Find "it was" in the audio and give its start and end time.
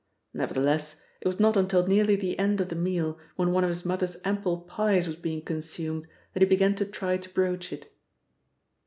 1.21-1.39